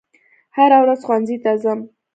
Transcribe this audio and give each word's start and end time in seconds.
هره 0.55 0.77
ورځ 0.83 0.99
ښوونځي 1.05 1.37
ته 1.43 1.51
ځم 1.63 1.79